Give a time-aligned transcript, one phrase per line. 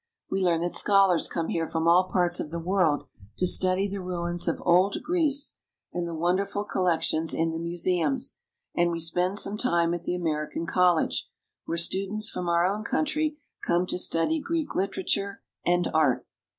[0.31, 3.03] We learn that scholars come here from all parts of the world
[3.37, 5.53] to study the ruins of old Greece
[5.93, 8.35] and the wonderful collections in the museums;
[8.73, 11.29] and we spend some time at the American College,
[11.65, 16.25] where students from our own country come to study Greek literature and art.